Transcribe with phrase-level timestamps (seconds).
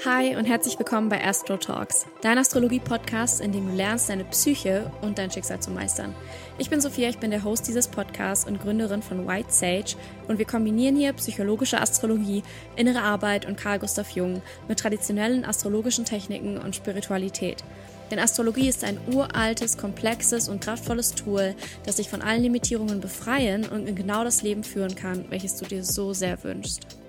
[0.00, 4.90] Hi und herzlich willkommen bei Astro Talks, dein Astrologie-Podcast, in dem du lernst, deine Psyche
[5.02, 6.12] und dein Schicksal zu meistern.
[6.58, 9.94] Ich bin Sophia, ich bin der Host dieses Podcasts und Gründerin von White Sage
[10.26, 12.42] und wir kombinieren hier psychologische Astrologie,
[12.74, 17.62] innere Arbeit und Carl Gustav Jung mit traditionellen astrologischen Techniken und Spiritualität.
[18.10, 21.54] Denn Astrologie ist ein uraltes, komplexes und kraftvolles Tool,
[21.84, 25.66] das dich von allen Limitierungen befreien und in genau das Leben führen kann, welches du
[25.66, 27.01] dir so sehr wünschst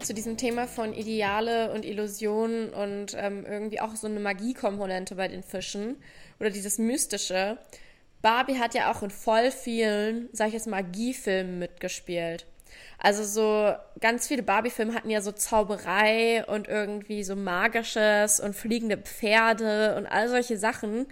[0.00, 5.28] zu diesem Thema von Ideale und Illusionen und ähm, irgendwie auch so eine Magiekomponente bei
[5.28, 5.96] den Fischen
[6.40, 7.58] oder dieses Mystische.
[8.22, 12.46] Barbie hat ja auch in voll vielen, sag ich jetzt Magiefilmen mitgespielt.
[12.98, 18.96] Also so ganz viele Barbie-Filme hatten ja so Zauberei und irgendwie so magisches und fliegende
[18.96, 21.06] Pferde und all solche Sachen.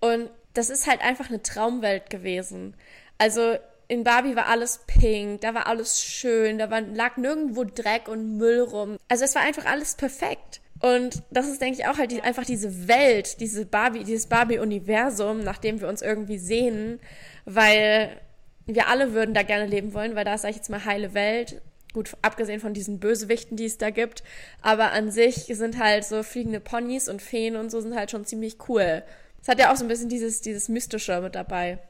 [0.00, 2.74] Und das ist halt einfach eine Traumwelt gewesen.
[3.18, 3.56] Also
[3.90, 8.36] in Barbie war alles pink, da war alles schön, da war, lag nirgendwo Dreck und
[8.36, 8.98] Müll rum.
[9.08, 10.60] Also es war einfach alles perfekt.
[10.78, 15.42] Und das ist, denke ich, auch halt die, einfach diese Welt, diese Barbie, dieses Barbie-Universum,
[15.42, 17.00] nach dem wir uns irgendwie sehen,
[17.46, 18.16] weil
[18.64, 21.12] wir alle würden da gerne leben wollen, weil da ist, sag ich jetzt mal, heile
[21.12, 21.60] Welt.
[21.92, 24.22] Gut, abgesehen von diesen Bösewichten, die es da gibt.
[24.62, 28.24] Aber an sich sind halt so fliegende Ponys und Feen und so sind halt schon
[28.24, 29.02] ziemlich cool.
[29.42, 31.80] Es hat ja auch so ein bisschen dieses, dieses Mystische mit dabei.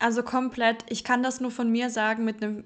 [0.00, 0.84] Also komplett.
[0.88, 2.64] Ich kann das nur von mir sagen mit einem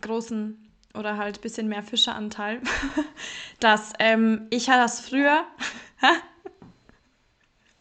[0.00, 2.60] großen oder halt ein bisschen mehr Fischeranteil,
[3.60, 5.44] dass ähm, ich hatte das früher.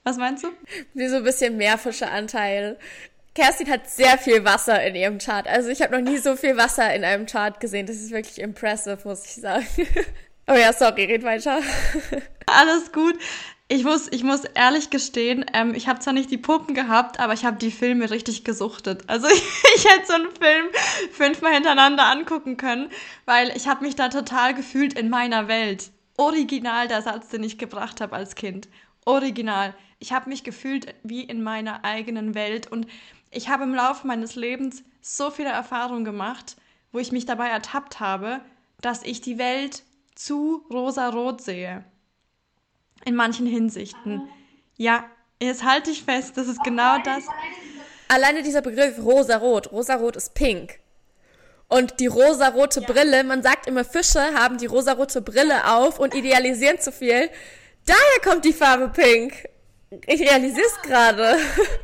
[0.03, 0.50] Was meinst du?
[0.94, 2.78] Wie so ein bisschen mehr Fischeranteil.
[3.36, 5.47] Kerstin hat sehr viel Wasser in ihrem Chart.
[5.47, 7.86] Also ich habe noch nie so viel Wasser in einem Chart gesehen.
[7.86, 9.66] Das ist wirklich impressive, muss ich sagen.
[10.47, 11.61] oh ja, sorry, red weiter.
[12.47, 13.17] Alles gut.
[13.72, 17.34] Ich muss, ich muss ehrlich gestehen, ähm, ich habe zwar nicht die Puppen gehabt, aber
[17.34, 19.03] ich habe die Filme richtig gesuchtet.
[19.06, 19.44] Also ich,
[19.75, 20.66] ich hätte so einen Film
[21.12, 22.90] fünfmal hintereinander angucken können,
[23.25, 25.92] weil ich habe mich da total gefühlt in meiner Welt.
[26.17, 28.70] Original der Satz, den ich gebracht habe als Kind.
[29.06, 29.75] Original.
[30.00, 32.88] Ich habe mich gefühlt wie in meiner eigenen Welt und
[33.30, 36.57] ich habe im Laufe meines Lebens so viele Erfahrungen gemacht,
[36.91, 38.41] wo ich mich dabei ertappt habe,
[38.81, 39.84] dass ich die Welt
[40.16, 41.86] zu rosarot sehe
[43.06, 44.28] in manchen Hinsichten.
[44.78, 45.06] Ja,
[45.42, 47.24] jetzt halte ich fest, das ist genau das.
[48.08, 49.72] Alleine dieser Begriff rosarot.
[49.72, 50.80] Rosarot ist pink.
[51.68, 52.88] Und die rosarote ja.
[52.88, 57.30] Brille, man sagt immer, Fische haben die rosarote Brille auf und idealisieren zu viel.
[57.86, 59.48] Daher kommt die Farbe pink.
[60.08, 61.38] Ich realisiere es gerade.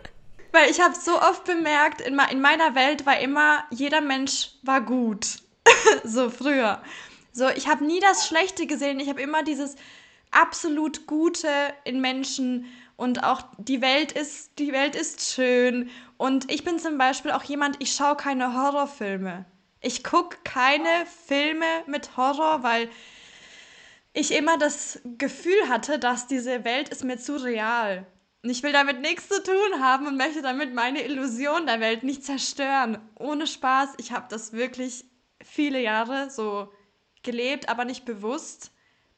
[0.52, 4.82] Weil ich habe so oft bemerkt, in, in meiner Welt war immer, jeder Mensch war
[4.82, 5.28] gut.
[6.04, 6.82] so früher.
[7.32, 9.00] So, ich habe nie das Schlechte gesehen.
[9.00, 9.76] Ich habe immer dieses,
[10.36, 11.50] absolut Gute
[11.84, 12.66] in Menschen
[12.98, 15.90] und auch die Welt ist, die Welt ist schön.
[16.18, 19.46] Und ich bin zum Beispiel auch jemand, ich schaue keine Horrorfilme.
[19.82, 22.90] Ich gucke keine Filme mit Horror, weil
[24.14, 28.08] ich immer das Gefühl hatte, dass diese Welt ist mir zu real.
[28.44, 32.04] Und ich will damit nichts zu tun haben und möchte damit meine Illusion der Welt
[32.04, 33.00] nicht zerstören.
[33.20, 35.04] Ohne Spaß, ich habe das wirklich
[35.44, 36.72] viele Jahre so
[37.24, 38.72] gelebt, aber nicht bewusst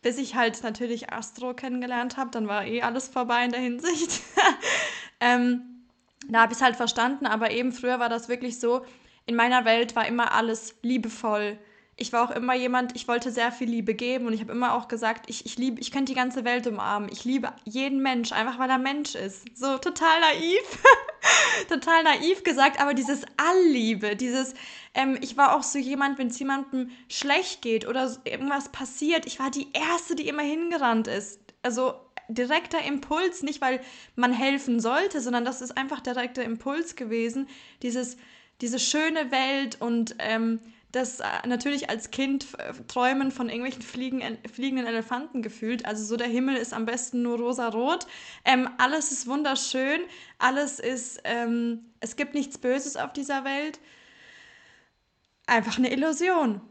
[0.07, 4.21] bis ich halt natürlich Astro kennengelernt habe, dann war eh alles vorbei in der Hinsicht.
[5.19, 5.83] ähm,
[6.29, 8.85] da habe ich es halt verstanden, aber eben früher war das wirklich so,
[9.25, 11.57] in meiner Welt war immer alles liebevoll.
[11.99, 14.73] Ich war auch immer jemand, ich wollte sehr viel Liebe geben und ich habe immer
[14.75, 17.09] auch gesagt, ich, ich liebe, ich könnte die ganze Welt umarmen.
[17.11, 19.45] Ich liebe jeden Mensch, einfach weil er Mensch ist.
[19.57, 20.83] So total naiv.
[21.69, 24.53] total naiv gesagt, aber dieses Allliebe, dieses,
[24.93, 29.39] ähm, ich war auch so jemand, wenn es jemandem schlecht geht oder irgendwas passiert, ich
[29.39, 31.39] war die Erste, die immer hingerannt ist.
[31.63, 31.95] Also
[32.29, 33.81] direkter Impuls, nicht weil
[34.15, 37.47] man helfen sollte, sondern das ist einfach direkter Impuls gewesen,
[37.81, 38.17] dieses,
[38.61, 40.59] diese schöne Welt und ähm,
[40.97, 42.47] das äh, natürlich als Kind
[42.87, 44.21] träumen von irgendwelchen fliegen,
[44.51, 45.85] fliegenden Elefanten gefühlt.
[45.85, 48.07] Also so der Himmel ist am besten nur rosa-rot.
[48.43, 50.01] Ähm, alles ist wunderschön,
[50.39, 53.79] alles ist, ähm, es gibt nichts Böses auf dieser Welt.
[55.45, 56.61] Einfach eine Illusion.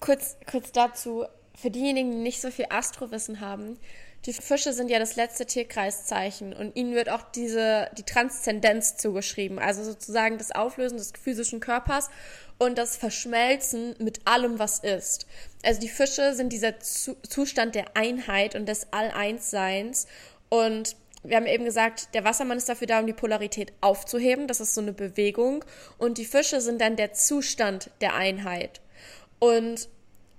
[0.00, 3.78] Kurz, kurz dazu, für diejenigen, die nicht so viel Astrowissen haben,
[4.26, 9.58] die Fische sind ja das letzte Tierkreiszeichen und ihnen wird auch diese, die Transzendenz zugeschrieben,
[9.58, 12.10] also sozusagen das Auflösen des physischen Körpers
[12.58, 15.26] und das Verschmelzen mit allem, was ist.
[15.62, 20.06] Also die Fische sind dieser Zustand der Einheit und des All-Eins-Seins
[20.48, 24.46] und wir haben eben gesagt, der Wassermann ist dafür da, um die Polarität aufzuheben.
[24.46, 25.64] Das ist so eine Bewegung.
[25.98, 28.80] Und die Fische sind dann der Zustand der Einheit.
[29.40, 29.88] Und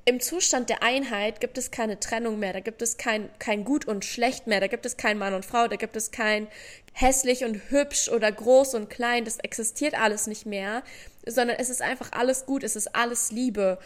[0.06, 3.86] im Zustand der Einheit gibt es keine Trennung mehr, da gibt es kein, kein Gut
[3.86, 6.48] und Schlecht mehr, da gibt es kein Mann und Frau, da gibt es kein
[6.94, 10.82] hässlich und hübsch oder groß und klein, das existiert alles nicht mehr,
[11.28, 13.78] sondern es ist einfach alles gut, es ist alles Liebe.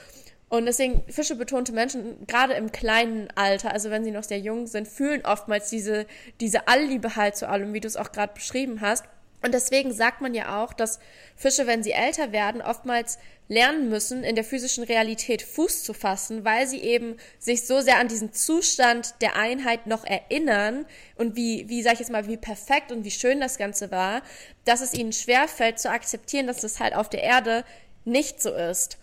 [0.50, 4.68] Und deswegen Fische betonte Menschen, gerade im kleinen Alter, also wenn sie noch sehr jung
[4.68, 6.06] sind, fühlen oftmals diese,
[6.42, 9.06] diese Allliebe halt zu allem, wie du es auch gerade beschrieben hast.
[9.44, 11.00] Und deswegen sagt man ja auch, dass
[11.36, 13.18] Fische, wenn sie älter werden, oftmals
[13.52, 17.98] lernen müssen, in der physischen Realität Fuß zu fassen, weil sie eben sich so sehr
[17.98, 20.86] an diesen Zustand der Einheit noch erinnern
[21.18, 24.22] und wie, wie sag ich jetzt mal, wie perfekt und wie schön das Ganze war,
[24.64, 27.66] dass es ihnen schwerfällt zu akzeptieren, dass das halt auf der Erde
[28.06, 28.98] nicht so ist.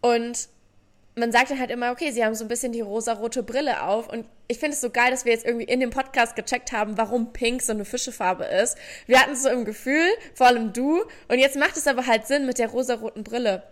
[0.00, 0.48] Und
[1.14, 4.12] man sagt dann halt immer, okay, sie haben so ein bisschen die rosarote Brille auf
[4.12, 6.98] und ich finde es so geil, dass wir jetzt irgendwie in dem Podcast gecheckt haben,
[6.98, 8.76] warum Pink so eine Fischefarbe ist.
[9.06, 12.26] Wir hatten es so im Gefühl, vor allem du, und jetzt macht es aber halt
[12.26, 13.62] Sinn mit der rosaroten Brille.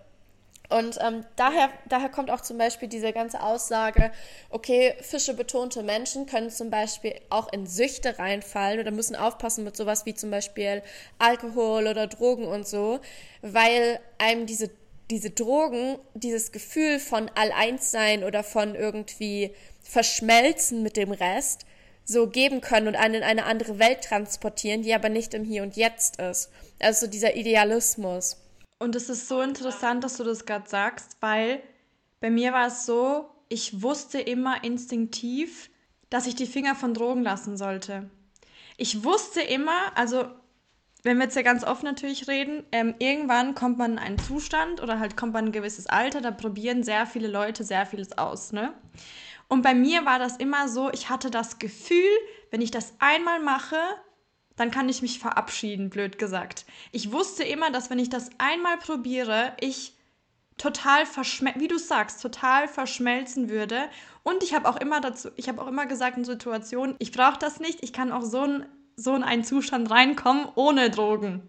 [0.73, 4.11] Und ähm, daher, daher kommt auch zum Beispiel diese ganze Aussage,
[4.51, 9.77] okay, Fische betonte Menschen können zum Beispiel auch in Süchte reinfallen oder müssen aufpassen mit
[9.77, 10.83] sowas wie zum Beispiel
[11.19, 13.01] Alkohol oder Drogen und so,
[13.43, 14.71] weil einem diese,
[15.11, 21.67] diese Drogen, dieses Gefühl von Alleinssein oder von irgendwie verschmelzen mit dem Rest,
[22.05, 25.63] so geben können und einen in eine andere Welt transportieren, die aber nicht im Hier
[25.63, 26.51] und Jetzt ist.
[26.81, 28.42] Also dieser Idealismus.
[28.83, 31.63] Und es ist so interessant, dass du das gerade sagst, weil
[32.21, 35.71] bei mir war es so, ich wusste immer instinktiv,
[36.11, 38.11] dass ich die Finger von Drogen lassen sollte.
[38.77, 40.25] Ich wusste immer, also
[41.05, 44.83] wenn wir jetzt ja ganz offen natürlich reden, ähm, irgendwann kommt man in einen Zustand
[44.83, 48.19] oder halt kommt man in ein gewisses Alter, da probieren sehr viele Leute sehr vieles
[48.19, 48.75] aus, ne?
[49.47, 52.11] Und bei mir war das immer so, ich hatte das Gefühl,
[52.51, 53.79] wenn ich das einmal mache,
[54.63, 56.67] dann kann ich mich verabschieden, blöd gesagt.
[56.93, 59.95] Ich wusste immer, dass wenn ich das einmal probiere, ich
[60.57, 63.89] total verschmelzen, wie du sagst, total verschmelzen würde.
[64.23, 67.41] Und ich habe auch immer dazu, ich habe auch immer gesagt in Situationen, ich brauche
[67.41, 71.43] das nicht, ich kann auch so in, so in einen Zustand reinkommen ohne Drogen.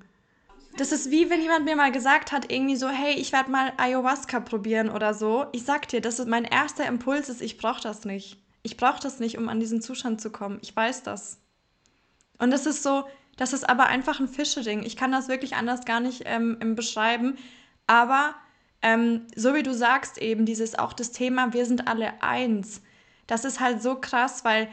[0.78, 3.74] Das ist wie wenn jemand mir mal gesagt hat, irgendwie so, hey, ich werde mal
[3.78, 5.46] Ayahuasca probieren oder so.
[5.52, 8.40] Ich sag dir, das ist mein erster Impuls ist, ich brauche das nicht.
[8.64, 10.58] Ich brauche das nicht, um an diesen Zustand zu kommen.
[10.64, 11.43] Ich weiß das.
[12.38, 13.06] Und das ist so,
[13.38, 14.84] das ist aber einfach ein Fischeding.
[14.84, 17.38] Ich kann das wirklich anders gar nicht ähm, beschreiben.
[17.88, 18.36] Aber
[18.82, 22.82] ähm, so wie du sagst, eben dieses auch das Thema, wir sind alle eins.
[23.28, 24.68] Das ist halt so krass, weil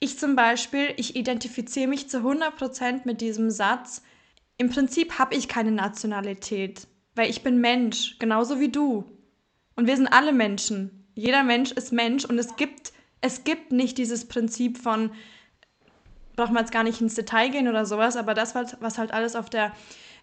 [0.00, 4.02] ich zum Beispiel, ich identifiziere mich zu 100% mit diesem Satz.
[4.58, 9.04] Im Prinzip habe ich keine Nationalität, weil ich bin Mensch, genauso wie du.
[9.76, 11.08] Und wir sind alle Menschen.
[11.14, 15.12] Jeder Mensch ist Mensch und es gibt, es gibt nicht dieses Prinzip von,
[16.36, 19.36] braucht man jetzt gar nicht ins Detail gehen oder sowas, aber das, was halt alles
[19.36, 19.72] auf der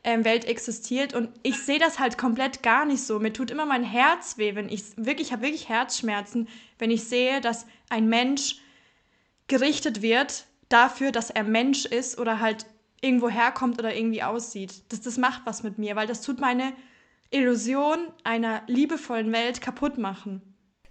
[0.04, 1.14] ähm, Welt existiert.
[1.14, 3.20] Und ich sehe das halt komplett gar nicht so.
[3.20, 6.48] Mir tut immer mein Herz weh, wenn ich wirklich, ich habe wirklich Herzschmerzen,
[6.80, 8.58] wenn ich sehe, dass ein Mensch
[9.48, 12.66] gerichtet wird dafür, dass er Mensch ist oder halt
[13.02, 14.74] irgendwo herkommt oder irgendwie aussieht.
[14.90, 16.74] Das, das macht was mit mir, weil das tut meine
[17.32, 20.42] Illusion einer liebevollen Welt kaputt machen.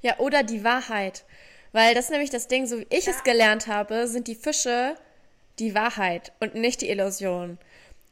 [0.02, 1.24] Ja, oder die Wahrheit.
[1.72, 3.12] Weil das ist nämlich das Ding, so wie ich ja.
[3.12, 4.96] es gelernt habe, sind die Fische
[5.58, 7.58] die Wahrheit und nicht die Illusion.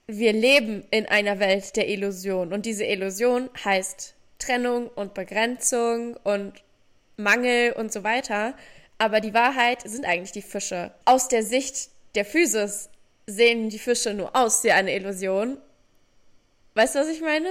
[0.06, 6.62] Wir leben in einer Welt der Illusion und diese Illusion heißt Trennung und Begrenzung und
[7.16, 8.54] Mangel und so weiter.
[8.98, 10.92] Aber die Wahrheit sind eigentlich die Fische.
[11.04, 12.90] Aus der Sicht der Physis
[13.26, 15.58] sehen die Fische nur aus wie eine Illusion.
[16.74, 17.48] Weißt du, was ich meine?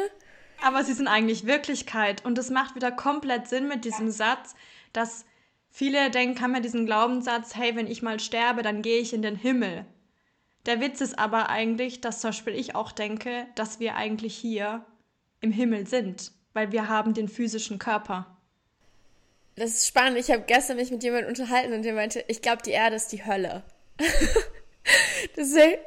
[0.63, 4.55] Aber sie sind eigentlich Wirklichkeit und es macht wieder komplett Sinn mit diesem Satz,
[4.91, 5.25] dass
[5.77, 9.21] Viele denken, haben ja diesen Glaubenssatz, hey, wenn ich mal sterbe, dann gehe ich in
[9.21, 9.85] den Himmel.
[10.65, 14.83] Der Witz ist aber eigentlich, dass zum Beispiel ich auch denke, dass wir eigentlich hier
[15.39, 18.25] im Himmel sind, weil wir haben den physischen Körper.
[19.55, 20.17] Das ist spannend.
[20.17, 23.11] Ich habe gestern mich mit jemandem unterhalten und der meinte, ich glaube, die Erde ist
[23.11, 23.61] die Hölle.
[25.37, 25.79] Deswegen,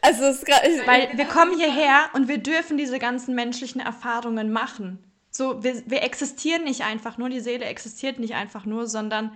[0.00, 4.50] also es ist grad, Weil wir kommen hierher und wir dürfen diese ganzen menschlichen Erfahrungen
[4.50, 5.07] machen.
[5.38, 9.30] So, wir, wir existieren nicht einfach nur, die Seele existiert nicht einfach nur, sondern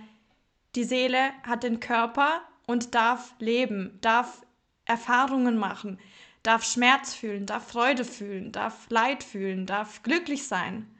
[0.75, 4.45] die Seele hat den Körper und darf leben, darf
[4.83, 5.97] Erfahrungen machen,
[6.43, 10.93] darf Schmerz fühlen, darf Freude fühlen, darf Leid fühlen, darf glücklich sein.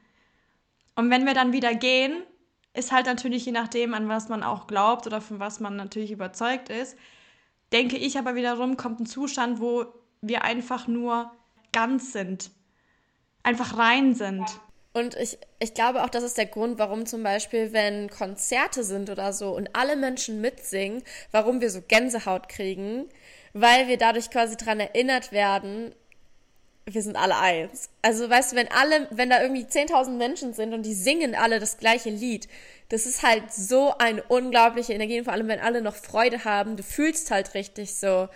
[0.96, 2.24] Und wenn wir dann wieder gehen,
[2.74, 6.12] ist halt natürlich je nachdem, an was man auch glaubt oder von was man natürlich
[6.12, 6.98] überzeugt ist,
[7.74, 9.86] denke ich aber wiederum, kommt ein Zustand, wo
[10.22, 11.30] wir einfach nur
[11.74, 12.52] ganz sind,
[13.44, 14.46] einfach rein sind.
[14.94, 19.10] Und ich, ich glaube auch, das ist der Grund, warum zum Beispiel, wenn Konzerte sind
[19.10, 23.10] oder so und alle Menschen mitsingen, warum wir so Gänsehaut kriegen,
[23.54, 25.96] weil wir dadurch quasi daran erinnert werden,
[26.86, 27.90] wir sind alle eins.
[28.02, 31.60] Also weißt du, wenn alle, wenn da irgendwie 10.000 Menschen sind und die singen alle
[31.60, 32.48] das gleiche Lied,
[32.90, 36.76] das ist halt so eine unglaubliche Energie und vor allem, wenn alle noch Freude haben,
[36.76, 38.28] du fühlst halt richtig so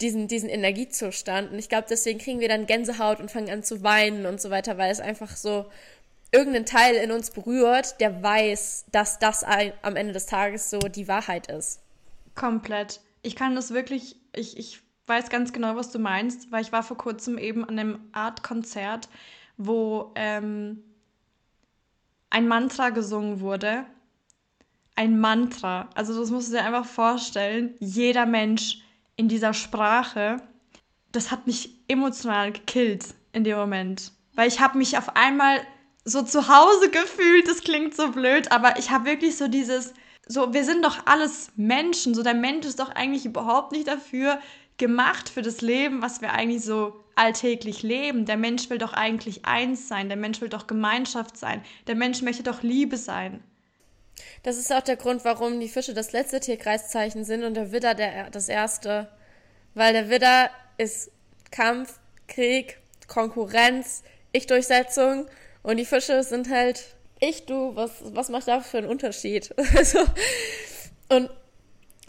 [0.00, 3.82] diesen, diesen Energiezustand und ich glaube, deswegen kriegen wir dann Gänsehaut und fangen an zu
[3.82, 5.66] weinen und so weiter, weil es einfach so
[6.36, 11.08] irgendeinen Teil in uns berührt, der weiß, dass das am Ende des Tages so die
[11.08, 11.80] Wahrheit ist.
[12.34, 13.00] Komplett.
[13.22, 16.82] Ich kann das wirklich, ich, ich weiß ganz genau, was du meinst, weil ich war
[16.82, 19.08] vor kurzem eben an einem Art Konzert,
[19.56, 20.82] wo ähm,
[22.28, 23.86] ein Mantra gesungen wurde.
[24.94, 25.88] Ein Mantra.
[25.94, 27.74] Also das musst du dir einfach vorstellen.
[27.80, 28.82] Jeder Mensch
[29.16, 30.36] in dieser Sprache,
[31.12, 34.12] das hat mich emotional gekillt in dem Moment.
[34.34, 35.60] Weil ich habe mich auf einmal
[36.06, 37.46] so zu Hause gefühlt.
[37.46, 39.92] Das klingt so blöd, aber ich habe wirklich so dieses,
[40.26, 42.14] so, wir sind doch alles Menschen.
[42.14, 44.40] So, der Mensch ist doch eigentlich überhaupt nicht dafür
[44.78, 48.24] gemacht für das Leben, was wir eigentlich so alltäglich leben.
[48.24, 50.08] Der Mensch will doch eigentlich eins sein.
[50.08, 51.62] Der Mensch will doch Gemeinschaft sein.
[51.86, 53.42] Der Mensch möchte doch Liebe sein.
[54.42, 57.94] Das ist auch der Grund, warum die Fische das letzte Tierkreiszeichen sind und der Widder
[57.94, 59.08] der, das erste.
[59.74, 61.10] Weil der Widder ist
[61.50, 61.98] Kampf,
[62.28, 65.26] Krieg, Konkurrenz, Ich-Durchsetzung
[65.66, 69.54] und die Fische sind halt ich, du, was, was macht da für einen Unterschied?
[69.76, 70.00] also,
[71.08, 71.30] und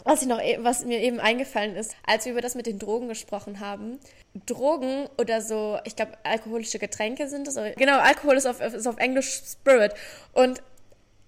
[0.04, 2.78] was ich noch, e, was mir eben eingefallen ist, als wir über das mit den
[2.78, 3.98] Drogen gesprochen haben.
[4.46, 7.58] Drogen oder so, ich glaube, alkoholische Getränke sind es.
[7.76, 9.94] Genau, Alkohol ist auf, ist auf Englisch Spirit.
[10.32, 10.62] Und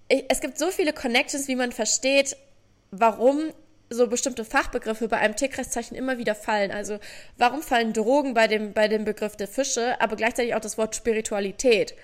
[0.07, 2.37] ich, es gibt so viele Connections, wie man versteht,
[2.91, 3.51] warum
[3.89, 6.71] so bestimmte Fachbegriffe bei einem Tierkreiszeichen immer wieder fallen.
[6.71, 6.99] Also
[7.37, 10.95] warum fallen Drogen bei dem, bei dem Begriff der Fische, aber gleichzeitig auch das Wort
[10.95, 11.95] Spiritualität.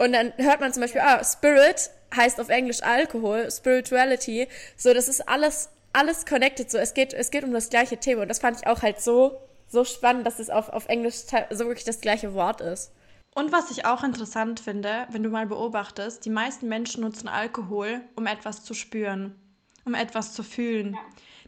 [0.00, 4.48] Und dann hört man zum Beispiel, ah, Spirit heißt auf Englisch Alkohol, Spirituality.
[4.76, 6.70] So, das ist alles, alles connected.
[6.70, 8.22] So, es geht, es geht um das gleiche Thema.
[8.22, 11.16] Und das fand ich auch halt so, so spannend, dass es auf, auf Englisch
[11.50, 12.92] so wirklich das gleiche Wort ist.
[13.34, 18.00] Und was ich auch interessant finde, wenn du mal beobachtest, die meisten Menschen nutzen Alkohol,
[18.16, 19.36] um etwas zu spüren
[19.84, 20.94] um etwas zu fühlen.
[20.94, 21.00] Ja.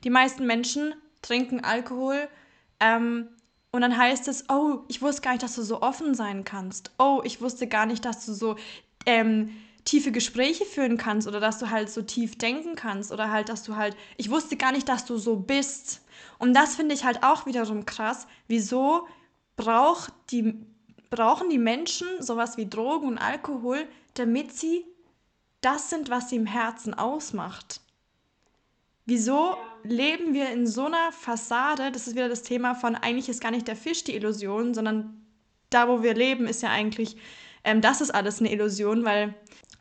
[0.05, 2.29] Die meisten Menschen trinken Alkohol
[2.81, 3.29] ähm,
[3.73, 6.93] und dann heißt es, oh, ich wusste gar nicht, dass du so offen sein kannst.
[6.99, 8.57] Oh, ich wusste gar nicht, dass du so
[9.07, 9.50] ähm,
[9.85, 13.62] tiefe Gespräche führen kannst oder dass du halt so tief denken kannst oder halt, dass
[13.62, 16.02] du halt, ich wusste gar nicht, dass du so bist.
[16.38, 18.26] Und das finde ich halt auch wiederum krass.
[18.47, 19.09] Wieso
[19.57, 20.55] braucht die,
[21.09, 24.85] brauchen die Menschen sowas wie Drogen und Alkohol, damit sie
[25.62, 27.81] das sind, was sie im Herzen ausmacht?
[29.05, 31.91] Wieso leben wir in so einer Fassade?
[31.91, 35.27] Das ist wieder das Thema von, eigentlich ist gar nicht der Fisch die Illusion, sondern
[35.71, 37.17] da, wo wir leben, ist ja eigentlich,
[37.65, 39.35] ähm, das ist alles eine Illusion, weil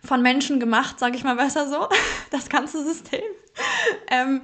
[0.03, 1.87] von Menschen gemacht, sage ich mal besser so,
[2.31, 3.21] das ganze System.
[4.09, 4.41] ähm,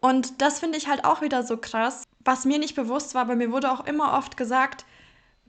[0.00, 2.04] und das finde ich halt auch wieder so krass.
[2.24, 4.84] Was mir nicht bewusst war, aber mir wurde auch immer oft gesagt,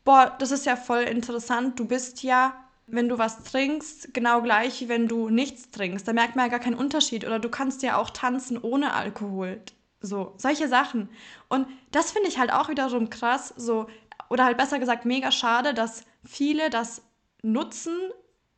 [0.05, 4.81] boah, das ist ja voll interessant, du bist ja wenn du was trinkst, genau gleich
[4.81, 6.07] wie wenn du nichts trinkst.
[6.07, 7.25] Da merkt man ja gar keinen Unterschied.
[7.25, 9.61] Oder du kannst ja auch tanzen ohne Alkohol.
[10.01, 11.09] So, solche Sachen.
[11.49, 13.87] Und das finde ich halt auch wiederum krass, so,
[14.29, 17.01] oder halt besser gesagt mega schade, dass viele das
[17.41, 17.97] nutzen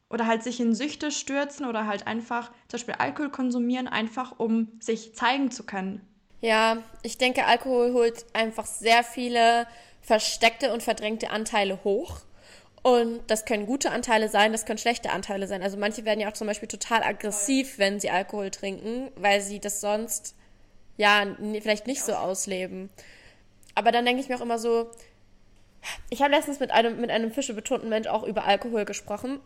[0.09, 4.67] oder halt sich in Süchte stürzen oder halt einfach zum Beispiel Alkohol konsumieren, einfach um
[4.79, 6.05] sich zeigen zu können.
[6.41, 9.67] Ja, ich denke, Alkohol holt einfach sehr viele
[10.01, 12.21] versteckte und verdrängte Anteile hoch
[12.83, 15.61] und das können gute Anteile sein, das können schlechte Anteile sein.
[15.61, 19.59] Also manche werden ja auch zum Beispiel total aggressiv, wenn sie Alkohol trinken, weil sie
[19.59, 20.35] das sonst
[20.97, 21.25] ja
[21.61, 22.89] vielleicht nicht so ausleben.
[23.75, 24.89] Aber dann denke ich mir auch immer so,
[26.09, 29.39] ich habe letztens mit einem, mit einem fischebetonten Mensch auch über Alkohol gesprochen.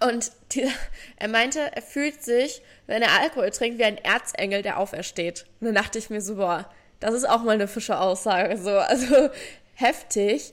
[0.00, 0.68] Und die,
[1.16, 5.46] er meinte, er fühlt sich, wenn er Alkohol trinkt, wie ein Erzengel, der aufersteht.
[5.60, 6.68] Und dann dachte ich mir so, boah,
[7.00, 8.56] das ist auch mal eine Fische-Aussage.
[8.56, 9.30] So, also
[9.74, 10.52] heftig.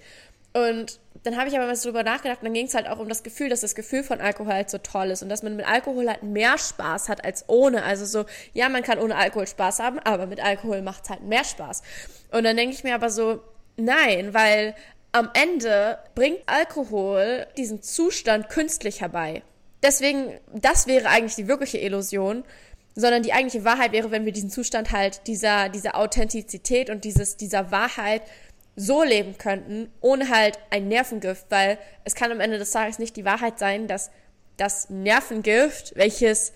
[0.54, 3.00] Und dann habe ich aber mal so drüber nachgedacht und dann ging es halt auch
[3.00, 5.56] um das Gefühl, dass das Gefühl von Alkohol halt so toll ist und dass man
[5.56, 7.84] mit Alkohol halt mehr Spaß hat als ohne.
[7.84, 11.44] Also so, ja, man kann ohne Alkohol Spaß haben, aber mit Alkohol macht halt mehr
[11.44, 11.82] Spaß.
[12.32, 13.42] Und dann denke ich mir aber so,
[13.76, 14.76] nein, weil
[15.12, 19.42] am Ende bringt Alkohol diesen Zustand künstlich herbei.
[19.84, 22.44] Deswegen, das wäre eigentlich die wirkliche Illusion,
[22.96, 27.38] sondern die eigentliche Wahrheit wäre, wenn wir diesen Zustand halt dieser, dieser Authentizität und dieses,
[27.38, 28.22] dieser Wahrheit
[28.80, 33.18] so leben könnten, ohne halt ein Nervengift, weil es kann am Ende des Tages nicht
[33.18, 34.10] die Wahrheit sein, dass
[34.56, 36.54] das Nervengift, welches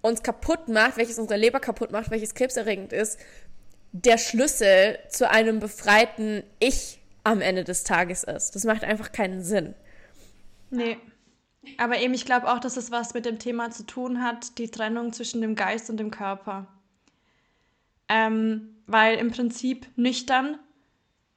[0.00, 3.18] uns kaputt macht, welches unsere Leber kaputt macht, welches krebserregend ist,
[3.90, 8.54] der Schlüssel zu einem befreiten Ich am Ende des Tages ist.
[8.54, 9.74] Das macht einfach keinen Sinn.
[10.70, 10.96] Nee.
[11.78, 14.70] Aber eben, ich glaube auch, dass es was mit dem Thema zu tun hat, die
[14.70, 16.68] Trennung zwischen dem Geist und dem Körper.
[18.08, 20.58] Ähm, weil im Prinzip nüchtern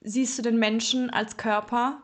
[0.08, 2.02] siehst du den Menschen als Körper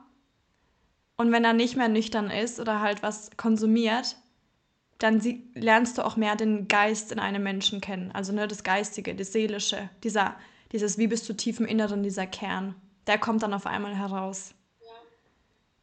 [1.16, 4.18] und wenn er nicht mehr nüchtern ist oder halt was konsumiert,
[5.00, 8.12] dann sie, lernst du auch mehr den Geist in einem Menschen kennen.
[8.14, 10.36] Also ne, das Geistige, das Seelische, dieser,
[10.72, 12.76] dieses wie bist du tief im Inneren, dieser Kern.
[13.08, 14.54] Der kommt dann auf einmal heraus.
[14.82, 14.92] Ja.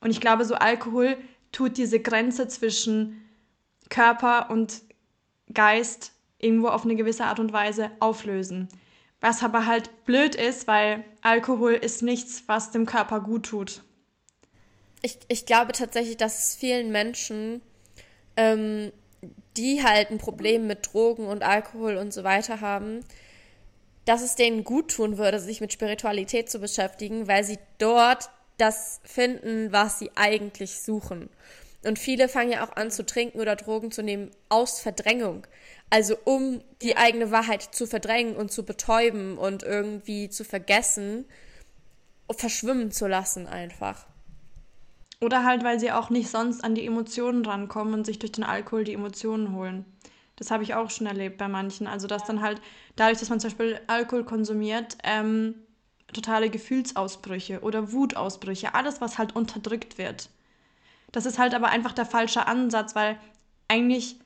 [0.01, 1.17] Und ich glaube, so Alkohol
[1.53, 3.23] tut diese Grenze zwischen
[3.89, 4.83] Körper und
[5.53, 8.69] Geist irgendwo auf eine gewisse Art und Weise auflösen.
[9.21, 13.83] Was aber halt blöd ist, weil Alkohol ist nichts, was dem Körper gut tut.
[15.03, 17.63] Ich, ich glaube tatsächlich, dass es vielen Menschen,
[18.37, 18.93] ähm,
[19.57, 23.01] die halt ein Problem mit Drogen und Alkohol und so weiter haben,
[24.05, 29.01] dass es denen gut tun würde, sich mit Spiritualität zu beschäftigen, weil sie dort das
[29.05, 31.31] finden, was sie eigentlich suchen.
[31.85, 35.47] Und viele fangen ja auch an zu trinken oder Drogen zu nehmen aus Verdrängung.
[35.91, 41.25] Also um die eigene Wahrheit zu verdrängen und zu betäuben und irgendwie zu vergessen,
[42.31, 44.07] verschwimmen zu lassen einfach.
[45.21, 48.45] Oder halt, weil sie auch nicht sonst an die Emotionen rankommen und sich durch den
[48.45, 49.85] Alkohol die Emotionen holen.
[50.37, 51.87] Das habe ich auch schon erlebt bei manchen.
[51.87, 52.63] Also, dass dann halt
[52.97, 55.55] dadurch, dass man zum Beispiel Alkohol konsumiert, ähm,
[56.13, 60.31] totale Gefühlsausbrüche oder Wutausbrüche, alles, was halt unterdrückt wird.
[61.13, 63.19] Das ist halt aber einfach der falsche Ansatz, weil
[63.69, 64.17] eigentlich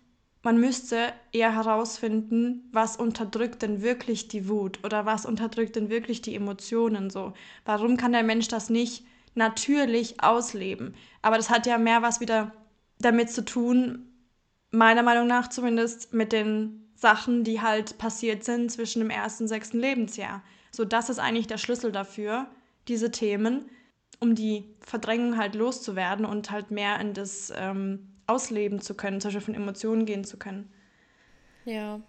[0.45, 6.21] man müsste eher herausfinden, was unterdrückt denn wirklich die Wut oder was unterdrückt denn wirklich
[6.21, 7.33] die Emotionen so.
[7.65, 10.95] Warum kann der Mensch das nicht natürlich ausleben?
[11.23, 12.53] Aber das hat ja mehr was wieder
[12.99, 14.07] damit zu tun,
[14.71, 19.49] meiner Meinung nach zumindest, mit den Sachen, die halt passiert sind zwischen dem ersten und
[19.49, 20.43] sechsten Lebensjahr.
[20.71, 22.49] So, das ist eigentlich der Schlüssel dafür,
[22.87, 23.71] diese Themen,
[24.21, 29.28] um die Verdrängung halt loszuwerden und halt mehr in das ähm, ausleben zu können, zum
[29.28, 30.73] Beispiel von Emotionen gehen zu können.
[31.64, 32.00] Ja.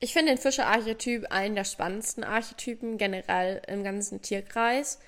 [0.00, 4.98] Ich finde den Fischer-Archetyp einen der spannendsten Archetypen generell im ganzen Tierkreis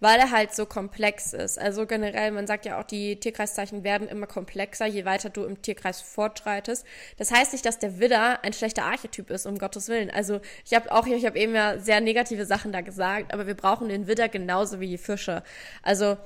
[0.00, 1.58] weil er halt so komplex ist.
[1.58, 5.62] Also generell, man sagt ja auch, die Tierkreiszeichen werden immer komplexer, je weiter du im
[5.62, 6.84] Tierkreis fortschreitest.
[7.16, 10.10] Das heißt nicht, dass der Widder ein schlechter Archetyp ist, um Gottes Willen.
[10.10, 13.46] Also ich habe auch hier, ich habe eben ja sehr negative Sachen da gesagt, aber
[13.46, 15.42] wir brauchen den Widder genauso wie die Fische.
[15.82, 16.18] Also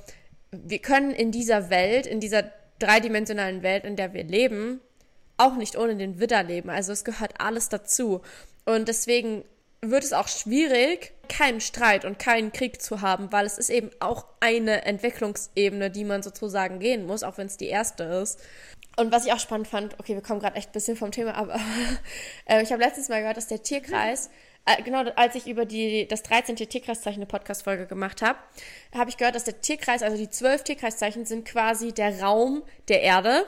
[0.50, 2.50] wir können in dieser Welt, in dieser
[2.80, 4.80] dreidimensionalen Welt, in der wir leben,
[5.36, 6.68] auch nicht ohne den Widder leben.
[6.70, 8.20] Also es gehört alles dazu.
[8.64, 9.44] Und deswegen
[9.82, 13.90] wird es auch schwierig, keinen Streit und keinen Krieg zu haben, weil es ist eben
[14.00, 18.40] auch eine Entwicklungsebene, die man sozusagen gehen muss, auch wenn es die erste ist.
[18.96, 21.34] Und was ich auch spannend fand, okay, wir kommen gerade echt ein bisschen vom Thema,
[21.34, 21.58] aber
[22.46, 24.28] äh, ich habe letztens mal gehört, dass der Tierkreis,
[24.66, 26.56] äh, genau als ich über die, das 13.
[26.56, 28.38] Tierkreiszeichen eine Podcast-Folge gemacht habe,
[28.94, 33.02] habe ich gehört, dass der Tierkreis, also die zwölf Tierkreiszeichen sind quasi der Raum der
[33.02, 33.46] Erde.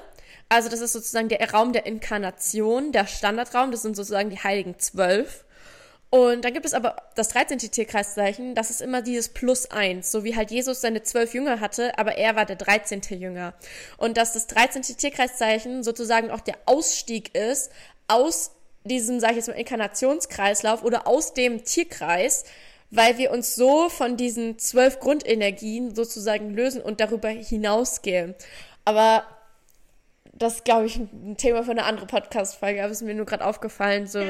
[0.48, 4.78] Also das ist sozusagen der Raum der Inkarnation, der Standardraum, das sind sozusagen die heiligen
[4.78, 5.44] zwölf.
[6.14, 7.56] Und dann gibt es aber das 13.
[7.58, 11.98] Tierkreiszeichen, das ist immer dieses Plus eins, so wie halt Jesus seine zwölf Jünger hatte,
[11.98, 13.00] aber er war der 13.
[13.18, 13.54] Jünger.
[13.96, 14.82] Und dass das 13.
[14.82, 17.72] Tierkreiszeichen sozusagen auch der Ausstieg ist
[18.08, 18.50] aus
[18.84, 22.44] diesem, sag ich jetzt mal, Inkarnationskreislauf oder aus dem Tierkreis,
[22.90, 28.34] weil wir uns so von diesen zwölf Grundenergien sozusagen lösen und darüber hinausgehen.
[28.84, 29.24] Aber
[30.32, 33.26] das ist, glaube ich, ein Thema für eine andere Podcast-Folge, aber es ist mir nur
[33.26, 34.20] gerade aufgefallen, so.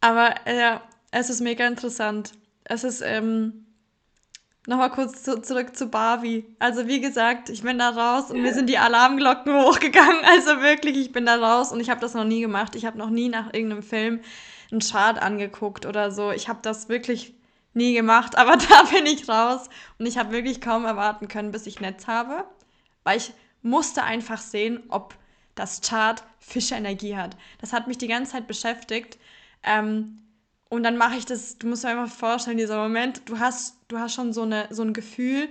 [0.00, 2.32] Aber ja, es ist mega interessant.
[2.64, 3.66] Es ist, ähm,
[4.66, 6.44] nochmal kurz zu, zurück zu Barbie.
[6.58, 10.24] Also wie gesagt, ich bin da raus und mir sind die Alarmglocken hochgegangen.
[10.24, 12.74] Also wirklich, ich bin da raus und ich habe das noch nie gemacht.
[12.74, 14.20] Ich habe noch nie nach irgendeinem Film
[14.70, 16.30] einen Chart angeguckt oder so.
[16.30, 17.34] Ich habe das wirklich
[17.74, 19.68] nie gemacht, aber da bin ich raus
[19.98, 22.44] und ich habe wirklich kaum erwarten können, bis ich Netz habe,
[23.04, 25.14] weil ich musste einfach sehen, ob
[25.54, 27.36] das Chart Fischerenergie hat.
[27.60, 29.18] Das hat mich die ganze Zeit beschäftigt.
[29.62, 30.18] Ähm,
[30.70, 33.98] und dann mache ich das, du musst dir einfach vorstellen, dieser Moment, du hast, du
[33.98, 35.48] hast schon so, eine, so ein Gefühl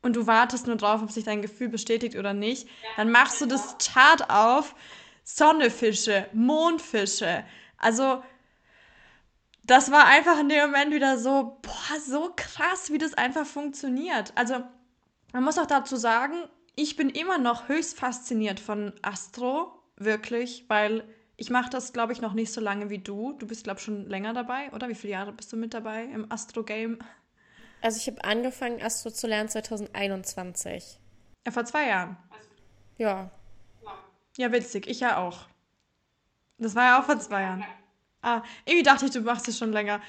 [0.00, 2.68] und du wartest nur drauf, ob sich dein Gefühl bestätigt oder nicht.
[2.96, 4.74] Dann machst du das Chart auf,
[5.24, 7.44] Sonnefische, Mondfische.
[7.78, 8.22] Also,
[9.64, 14.32] das war einfach in dem Moment wieder so, boah, so krass, wie das einfach funktioniert.
[14.36, 14.62] Also,
[15.32, 16.34] man muss auch dazu sagen,
[16.76, 21.04] ich bin immer noch höchst fasziniert von Astro, wirklich, weil
[21.40, 23.32] ich mache das, glaube ich, noch nicht so lange wie du.
[23.32, 24.90] Du bist, glaube ich, schon länger dabei, oder?
[24.90, 26.98] Wie viele Jahre bist du mit dabei im Astro-Game?
[27.80, 31.00] Also ich habe angefangen, Astro zu lernen 2021.
[31.46, 32.18] Ja, vor zwei Jahren.
[32.98, 33.30] Ja.
[34.36, 34.86] Ja, witzig.
[34.86, 35.46] Ich ja auch.
[36.58, 37.64] Das war ja auch vor zwei Jahren.
[38.20, 40.02] Ah, irgendwie dachte ich, du machst es schon länger.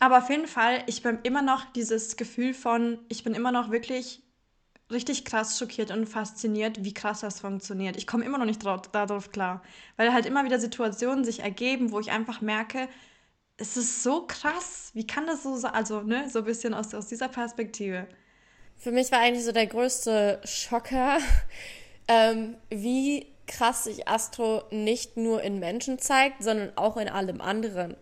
[0.00, 3.70] Aber auf jeden Fall, ich bin immer noch dieses Gefühl von, ich bin immer noch
[3.70, 4.22] wirklich
[4.92, 7.96] richtig krass schockiert und fasziniert, wie krass das funktioniert.
[7.96, 9.62] Ich komme immer noch nicht darauf klar,
[9.96, 12.88] weil halt immer wieder Situationen sich ergeben, wo ich einfach merke,
[13.56, 14.90] es ist so krass.
[14.94, 15.72] Wie kann das so sein?
[15.72, 18.06] Also, ne, so ein bisschen aus, aus dieser Perspektive.
[18.76, 21.18] Für mich war eigentlich so der größte Schocker,
[22.08, 27.96] ähm, wie krass sich Astro nicht nur in Menschen zeigt, sondern auch in allem anderen.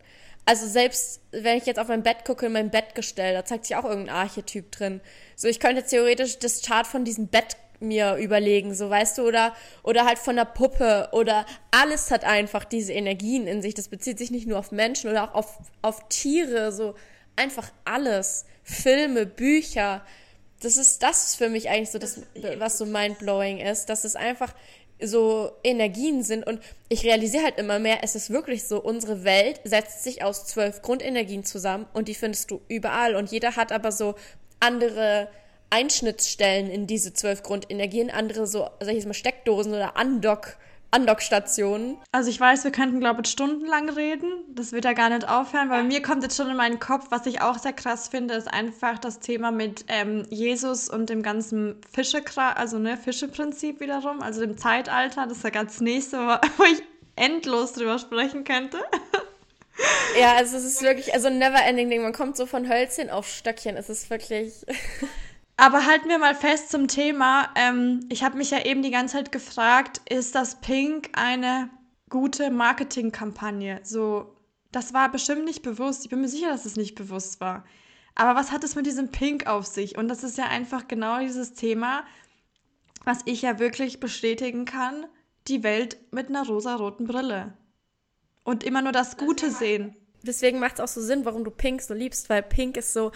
[0.46, 3.76] Also selbst wenn ich jetzt auf mein Bett gucke, in mein Bettgestell, da zeigt sich
[3.76, 5.00] auch irgendein Archetyp drin.
[5.40, 9.55] So, ich könnte theoretisch das Chart von diesem Bett mir überlegen, so weißt du, oder,
[9.83, 13.72] oder halt von der Puppe oder alles hat einfach diese Energien in sich.
[13.72, 16.94] Das bezieht sich nicht nur auf Menschen oder auch auf, auf Tiere, so
[17.37, 18.44] einfach alles.
[18.64, 20.05] Filme, Bücher.
[20.61, 22.20] Das ist, das ist für mich eigentlich so das,
[22.59, 24.55] was so mindblowing ist, dass es einfach
[25.03, 29.59] so Energien sind und ich realisiere halt immer mehr, es ist wirklich so, unsere Welt
[29.64, 33.92] setzt sich aus zwölf Grundenergien zusammen und die findest du überall und jeder hat aber
[33.92, 34.14] so
[34.61, 35.29] andere
[35.70, 40.57] Einschnittsstellen in diese zwölf Grundenergien, andere so, sag ich jetzt mal, Steckdosen oder Andock.
[40.92, 41.99] Andockstationen.
[42.11, 44.33] Also ich weiß, wir könnten, glaube ich, stundenlang reden.
[44.49, 47.27] Das wird ja gar nicht aufhören, weil mir kommt jetzt schon in meinen Kopf, was
[47.27, 51.77] ich auch sehr krass finde, ist einfach das Thema mit ähm, Jesus und dem ganzen
[51.92, 52.25] Fische,
[52.57, 55.27] also ne, Fischeprinzip wiederum, also dem Zeitalter.
[55.27, 56.83] Das ist ja ganz nächste, wo ich
[57.14, 58.79] endlos drüber sprechen könnte.
[60.18, 62.02] Ja, also es ist wirklich, also ein never ending Ding.
[62.02, 63.76] Man kommt so von Hölzchen auf Stöckchen.
[63.76, 64.66] Es ist wirklich.
[65.56, 67.50] Aber halten wir mal fest zum Thema.
[67.54, 71.70] Ähm, ich habe mich ja eben die ganze Zeit gefragt, ist das Pink eine
[72.09, 73.80] gute Marketingkampagne?
[73.83, 74.35] So,
[74.72, 76.04] das war bestimmt nicht bewusst.
[76.04, 77.64] Ich bin mir sicher, dass es nicht bewusst war.
[78.14, 79.96] Aber was hat es mit diesem Pink auf sich?
[79.96, 82.04] Und das ist ja einfach genau dieses Thema,
[83.04, 85.06] was ich ja wirklich bestätigen kann.
[85.48, 87.54] Die Welt mit einer rosa-roten Brille.
[88.50, 91.80] Und immer nur das Gute sehen deswegen macht es auch so Sinn, warum du Pink
[91.82, 93.12] so liebst, weil Pink ist so,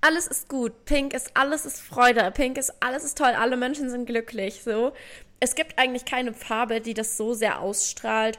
[0.00, 3.90] alles ist gut, Pink ist, alles ist Freude, Pink ist, alles ist toll, alle Menschen
[3.90, 4.92] sind glücklich, so.
[5.40, 8.38] Es gibt eigentlich keine Farbe, die das so sehr ausstrahlt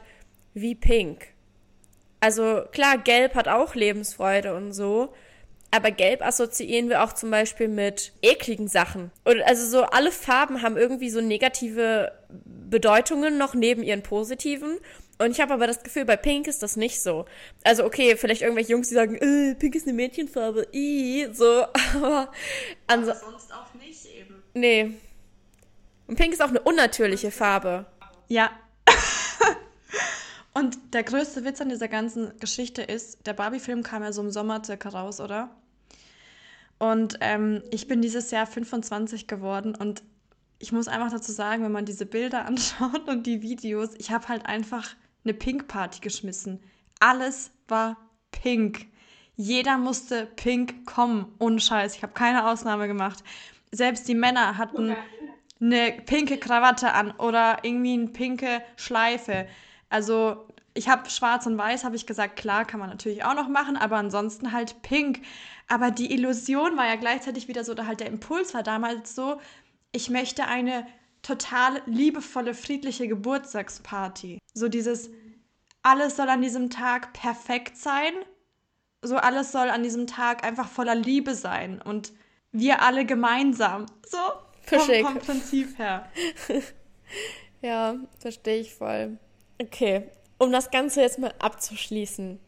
[0.54, 1.28] wie Pink.
[2.20, 5.14] Also klar, Gelb hat auch Lebensfreude und so,
[5.72, 9.12] aber Gelb assoziieren wir auch zum Beispiel mit ekligen Sachen.
[9.26, 14.80] Und also so alle Farben haben irgendwie so negative Bedeutungen noch neben ihren positiven.
[15.18, 17.26] Und ich habe aber das Gefühl, bei Pink ist das nicht so.
[17.64, 21.46] Also okay, vielleicht irgendwelche Jungs, die sagen, äh, Pink ist eine Mädchenfarbe, i, so,
[21.96, 22.32] aber,
[22.88, 24.44] also, aber sonst auch nicht eben.
[24.54, 24.92] Nee.
[26.08, 27.86] Und Pink ist auch eine unnatürliche Farbe.
[28.28, 28.52] Ja.
[30.54, 34.32] Und der größte Witz an dieser ganzen Geschichte ist, der Barbie-Film kam ja so im
[34.32, 35.50] Sommer circa raus, oder?
[36.78, 40.04] Und ähm, ich bin dieses Jahr 25 geworden und
[40.60, 44.28] ich muss einfach dazu sagen, wenn man diese Bilder anschaut und die Videos, ich habe
[44.28, 44.96] halt einfach
[45.26, 46.64] eine Pink-Party geschmissen.
[47.00, 47.98] Alles war
[48.32, 48.86] pink.
[49.36, 51.34] Jeder musste pink kommen.
[51.40, 51.96] Ohne Scheiß.
[51.96, 53.24] Ich habe keine Ausnahme gemacht.
[53.72, 54.96] Selbst die Männer hatten
[55.60, 59.48] eine pinke Krawatte an oder irgendwie eine pinke Schleife.
[59.90, 63.48] Also ich habe schwarz und weiß, habe ich gesagt, klar, kann man natürlich auch noch
[63.48, 65.22] machen, aber ansonsten halt pink.
[65.68, 69.40] Aber die Illusion war ja gleichzeitig wieder so, oder halt der Impuls war damals so,
[69.92, 70.86] ich möchte eine
[71.26, 74.38] total liebevolle, friedliche Geburtstagsparty.
[74.54, 75.10] So dieses,
[75.82, 78.14] alles soll an diesem Tag perfekt sein.
[79.02, 81.82] So alles soll an diesem Tag einfach voller Liebe sein.
[81.82, 82.14] Und
[82.52, 83.88] wir alle gemeinsam.
[84.08, 84.18] So
[84.62, 86.10] vom, vom Prinzip her.
[87.62, 89.18] ja, verstehe ich voll.
[89.60, 92.40] Okay, um das Ganze jetzt mal abzuschließen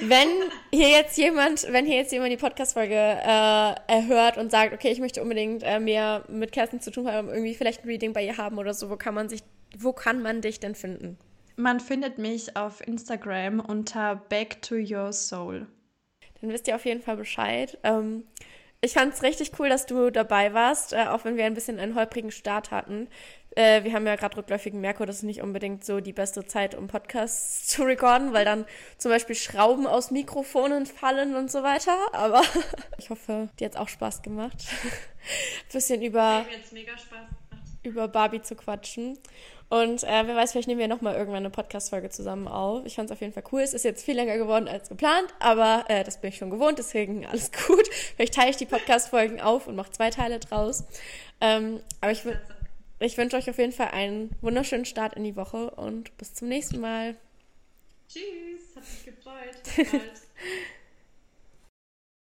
[0.00, 0.28] wenn
[0.72, 5.00] hier jetzt jemand, wenn hier jetzt jemand die Podcast-Folge äh, erhört und sagt, okay, ich
[5.00, 8.36] möchte unbedingt äh, mehr mit Kerstin zu tun haben, irgendwie vielleicht ein Reading bei ihr
[8.36, 9.42] haben oder so, wo kann man sich,
[9.76, 11.18] wo kann man dich denn finden?
[11.56, 15.66] Man findet mich auf Instagram unter Back to Your Soul.
[16.40, 17.78] Dann wisst ihr auf jeden Fall Bescheid.
[17.82, 18.24] Ähm,
[18.80, 21.80] ich fand es richtig cool, dass du dabei warst, äh, auch wenn wir ein bisschen
[21.80, 23.08] einen holprigen Start hatten.
[23.58, 26.76] Äh, wir haben ja gerade rückläufigen Merkur, das ist nicht unbedingt so die beste Zeit,
[26.76, 28.64] um Podcasts zu recorden, weil dann
[28.98, 31.96] zum Beispiel Schrauben aus Mikrofonen fallen und so weiter.
[32.12, 32.40] Aber
[32.98, 34.54] ich hoffe, dir hat auch Spaß gemacht.
[35.72, 36.46] bisschen über,
[37.82, 39.18] über Barbie zu quatschen.
[39.70, 42.86] Und äh, wer weiß, vielleicht nehmen wir nochmal irgendwann eine Podcast-Folge zusammen auf.
[42.86, 43.62] Ich fand es auf jeden Fall cool.
[43.62, 46.78] Es ist jetzt viel länger geworden als geplant, aber äh, das bin ich schon gewohnt,
[46.78, 47.88] deswegen alles gut.
[48.14, 50.84] Vielleicht teile ich die Podcast-Folgen auf und mache zwei Teile draus.
[51.40, 52.22] Ähm, aber ich,
[53.00, 56.48] ich wünsche euch auf jeden Fall einen wunderschönen Start in die Woche und bis zum
[56.48, 57.16] nächsten Mal.
[58.08, 59.62] Tschüss, hat mich gefreut.
[59.76, 60.22] Bis bald.